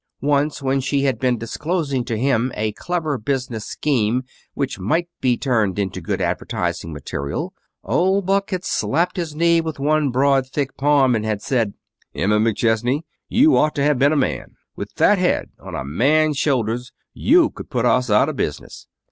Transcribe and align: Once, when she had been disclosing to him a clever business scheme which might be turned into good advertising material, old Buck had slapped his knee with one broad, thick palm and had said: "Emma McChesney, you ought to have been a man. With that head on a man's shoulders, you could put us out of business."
Once, 0.23 0.63
when 0.63 0.79
she 0.79 1.03
had 1.03 1.19
been 1.19 1.37
disclosing 1.37 2.03
to 2.03 2.17
him 2.17 2.51
a 2.55 2.71
clever 2.71 3.19
business 3.19 3.67
scheme 3.67 4.23
which 4.55 4.79
might 4.79 5.07
be 5.19 5.37
turned 5.37 5.77
into 5.77 6.01
good 6.01 6.19
advertising 6.19 6.91
material, 6.91 7.53
old 7.83 8.25
Buck 8.25 8.49
had 8.49 8.63
slapped 8.65 9.15
his 9.15 9.35
knee 9.35 9.61
with 9.61 9.77
one 9.77 10.09
broad, 10.09 10.47
thick 10.47 10.75
palm 10.75 11.13
and 11.15 11.23
had 11.23 11.39
said: 11.43 11.75
"Emma 12.15 12.39
McChesney, 12.39 13.03
you 13.29 13.55
ought 13.55 13.75
to 13.75 13.83
have 13.83 13.99
been 13.99 14.11
a 14.11 14.15
man. 14.17 14.55
With 14.75 14.91
that 14.95 15.19
head 15.19 15.51
on 15.59 15.75
a 15.75 15.85
man's 15.85 16.39
shoulders, 16.39 16.91
you 17.13 17.51
could 17.51 17.69
put 17.69 17.85
us 17.85 18.09
out 18.09 18.27
of 18.27 18.35
business." 18.35 18.87